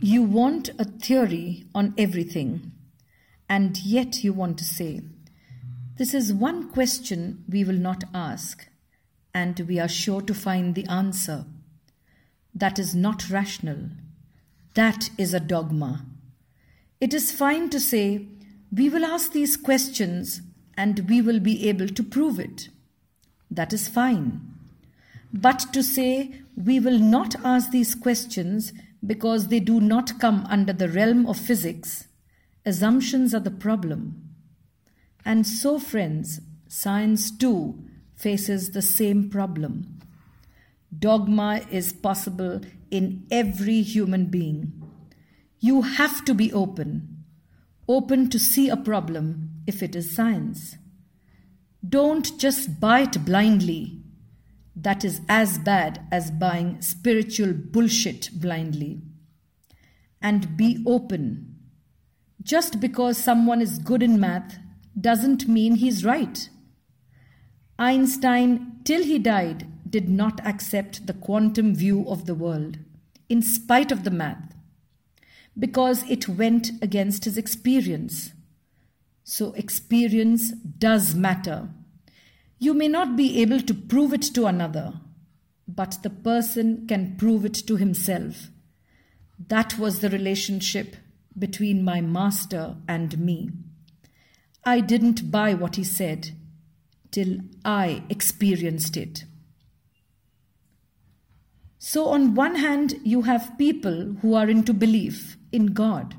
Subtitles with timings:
[0.00, 2.70] You want a theory on everything,
[3.48, 5.00] and yet you want to say,
[5.96, 8.68] This is one question we will not ask,
[9.34, 11.46] and we are sure to find the answer.
[12.54, 13.90] That is not rational.
[14.74, 16.06] That is a dogma.
[17.00, 18.24] It is fine to say,
[18.72, 20.42] We will ask these questions
[20.76, 22.68] and we will be able to prove it.
[23.50, 24.42] That is fine.
[25.32, 28.72] But to say, We will not ask these questions
[29.06, 32.08] because they do not come under the realm of physics,
[32.64, 34.28] assumptions are the problem.
[35.24, 37.82] And so, friends, science too
[38.16, 40.00] faces the same problem.
[40.96, 42.60] Dogma is possible
[42.90, 44.82] in every human being.
[45.60, 47.24] You have to be open,
[47.86, 50.76] open to see a problem if it is science.
[51.86, 53.97] Don't just it blindly
[54.82, 59.02] that is as bad as buying spiritual bullshit blindly.
[60.22, 61.56] And be open.
[62.42, 64.58] Just because someone is good in math
[65.00, 66.48] doesn't mean he's right.
[67.78, 72.78] Einstein, till he died, did not accept the quantum view of the world,
[73.28, 74.54] in spite of the math,
[75.58, 78.32] because it went against his experience.
[79.22, 81.68] So, experience does matter.
[82.58, 84.94] You may not be able to prove it to another,
[85.66, 88.48] but the person can prove it to himself.
[89.46, 90.96] That was the relationship
[91.38, 93.50] between my master and me.
[94.64, 96.30] I didn't buy what he said
[97.10, 99.24] till I experienced it.
[101.78, 106.16] So, on one hand, you have people who are into belief in God,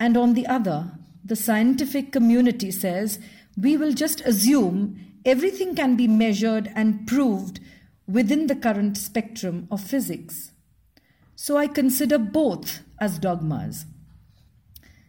[0.00, 0.92] and on the other,
[1.22, 3.18] the scientific community says
[3.56, 7.58] we will just assume everything can be measured and proved
[8.06, 10.52] within the current spectrum of physics.
[11.34, 13.84] So I consider both as dogmas.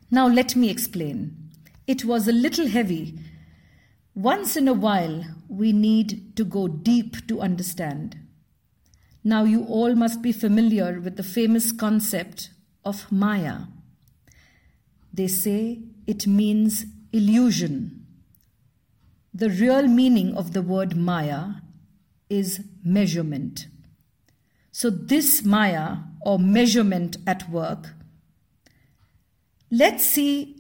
[0.09, 1.51] Now let me explain.
[1.85, 3.19] It was a little heavy.
[4.15, 8.17] Once in a while, we need to go deep to understand.
[9.23, 12.49] Now, you all must be familiar with the famous concept
[12.83, 13.63] of Maya.
[15.13, 18.06] They say it means illusion
[19.37, 21.61] the real meaning of the word Maya
[22.27, 23.67] is measurement.
[24.71, 27.93] So, this Maya or measurement at work,
[29.69, 30.55] let's see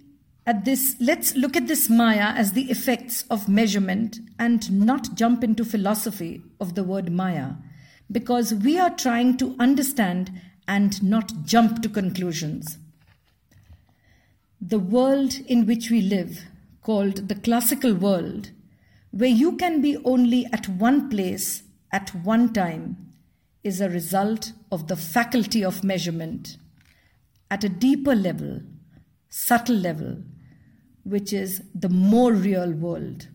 [0.45, 5.43] at this, let's look at this Maya as the effects of measurement and not jump
[5.43, 7.53] into philosophy of the word Maya
[8.11, 10.31] because we are trying to understand
[10.67, 12.77] and not jump to conclusions.
[14.61, 16.45] The world in which we live,
[16.83, 18.51] called the classical world,
[19.11, 23.13] where you can be only at one place at one time
[23.63, 26.57] is a result of the faculty of measurement
[27.49, 28.61] at a deeper level,
[29.29, 30.17] subtle level,
[31.03, 33.27] which is the more real world.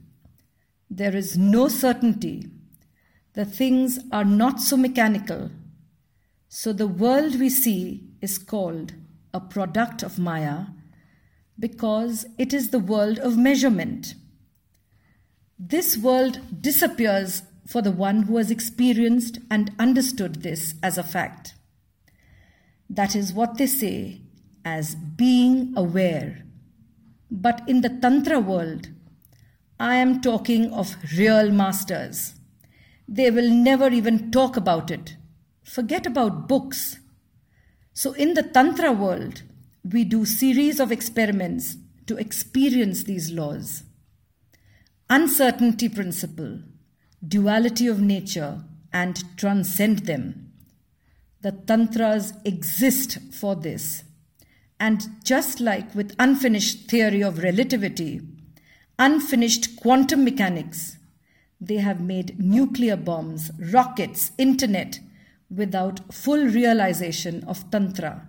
[0.91, 2.51] There is no certainty.
[3.33, 5.51] The things are not so mechanical.
[6.49, 8.93] So the world we see is called
[9.33, 10.67] a product of Maya
[11.59, 14.15] because it is the world of measurement.
[15.65, 21.55] This world disappears for the one who has experienced and understood this as a fact.
[22.91, 24.23] That is what they say
[24.65, 26.43] as being aware.
[27.31, 28.89] But in the Tantra world,
[29.79, 32.35] I am talking of real masters.
[33.07, 35.17] They will never even talk about it.
[35.63, 36.99] Forget about books.
[37.93, 39.43] So in the Tantra world,
[39.85, 43.85] we do series of experiments to experience these laws
[45.13, 46.59] uncertainty principle,
[47.29, 48.63] duality of nature,
[48.95, 50.51] and transcend them.
[51.43, 54.05] The Tantras exist for this.
[54.81, 58.23] And just like with unfinished theory of relativity,
[58.99, 60.97] unfinished quantum mechanics,
[61.61, 64.99] they have made nuclear bombs, rockets, internet
[65.55, 68.29] without full realization of Tantra.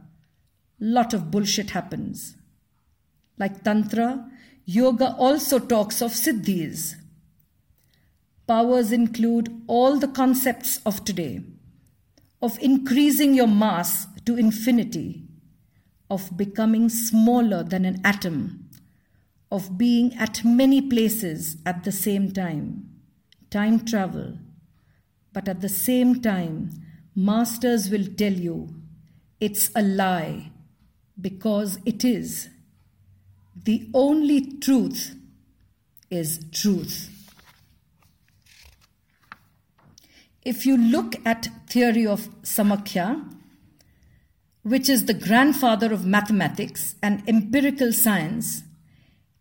[0.81, 2.35] Lot of bullshit happens.
[3.37, 4.29] Like Tantra,
[4.65, 6.95] Yoga also talks of siddhis.
[8.47, 11.41] Powers include all the concepts of today
[12.43, 15.23] of increasing your mass to infinity,
[16.09, 18.69] of becoming smaller than an atom,
[19.49, 22.89] of being at many places at the same time,
[23.49, 24.37] time travel.
[25.31, 26.71] But at the same time,
[27.15, 28.75] masters will tell you
[29.39, 30.51] it's a lie
[31.21, 32.49] because it is.
[33.63, 35.15] The only truth
[36.09, 37.09] is truth.
[40.41, 43.23] If you look at theory of Samakhya,
[44.63, 48.63] which is the grandfather of mathematics and empirical science,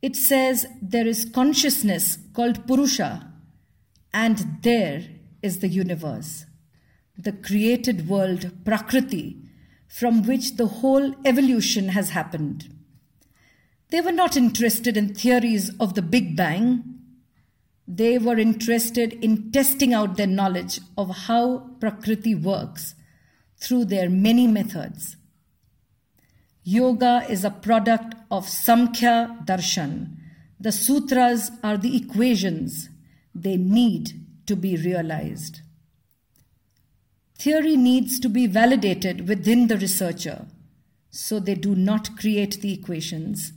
[0.01, 3.29] it says there is consciousness called Purusha,
[4.15, 5.03] and there
[5.43, 6.47] is the universe,
[7.19, 9.37] the created world, Prakriti,
[9.89, 12.69] from which the whole evolution has happened.
[13.93, 16.83] They were not interested in theories of the Big Bang.
[17.87, 22.95] They were interested in testing out their knowledge of how Prakriti works
[23.59, 25.19] through their many methods.
[26.65, 30.17] Yoga is a product of Samkhya Darshan.
[30.59, 32.89] The sutras are the equations.
[33.35, 34.13] They need
[34.47, 35.61] to be realized.
[37.39, 40.47] Theory needs to be validated within the researcher,
[41.11, 43.53] so they do not create the equations.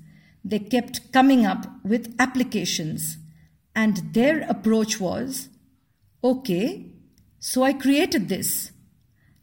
[0.48, 3.18] They kept coming up with applications,
[3.76, 5.50] and their approach was
[6.24, 6.92] okay,
[7.40, 8.72] so I created this.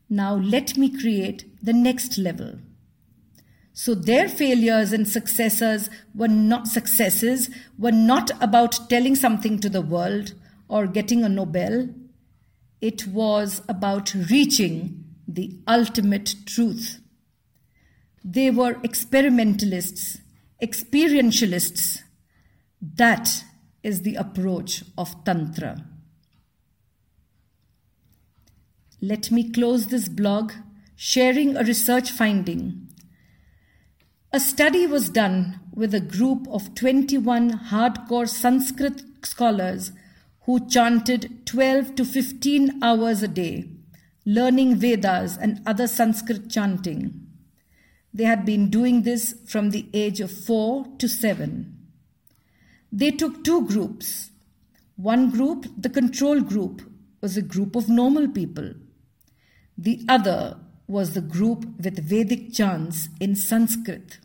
[0.08, 2.60] Now let me create the next level.
[3.72, 9.82] So their failures and successes were not successes were not about telling something to the
[9.82, 10.34] world
[10.68, 11.88] or getting a Nobel.
[12.80, 17.00] It was about reaching the ultimate truth.
[18.24, 20.18] They were experimentalists,
[20.62, 22.02] experientialists.
[22.80, 23.44] That
[23.82, 25.84] is the approach of Tantra.
[29.00, 30.52] Let me close this blog
[30.94, 32.92] sharing a research finding
[34.34, 39.92] a study was done with a group of 21 hardcore Sanskrit scholars
[40.46, 43.68] who chanted 12 to 15 hours a day,
[44.24, 47.21] learning Vedas and other Sanskrit chanting.
[48.14, 51.76] They had been doing this from the age of 4 to 7.
[52.90, 54.30] They took two groups.
[54.96, 56.82] One group, the control group,
[57.22, 58.74] was a group of normal people.
[59.78, 64.18] The other was the group with Vedic chants in Sanskrit.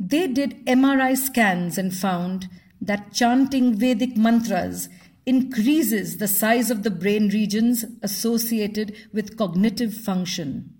[0.00, 2.48] They did MRI scans and found
[2.80, 4.88] that chanting Vedic mantras
[5.26, 10.74] increases the size of the brain regions associated with cognitive function.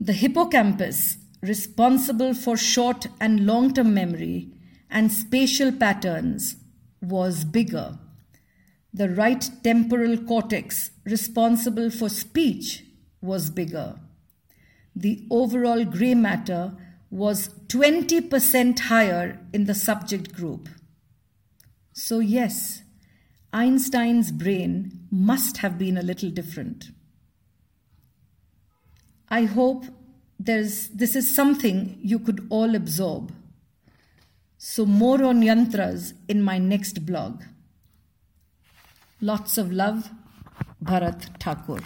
[0.00, 4.52] The hippocampus, responsible for short and long term memory
[4.90, 6.56] and spatial patterns,
[7.00, 7.98] was bigger.
[8.94, 12.84] The right temporal cortex, responsible for speech,
[13.20, 13.98] was bigger.
[14.94, 16.74] The overall gray matter
[17.10, 20.68] was 20% higher in the subject group.
[21.92, 22.82] So, yes,
[23.52, 26.90] Einstein's brain must have been a little different.
[29.30, 29.84] I hope
[30.38, 33.32] there's, this is something you could all absorb.
[34.56, 37.42] So, more on yantras in my next blog.
[39.20, 40.10] Lots of love,
[40.82, 41.80] Bharat Thakur.